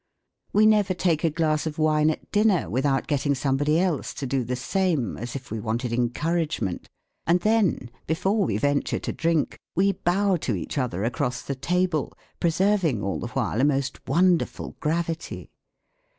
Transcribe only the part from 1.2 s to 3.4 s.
a glass of wiiie at dinner without getting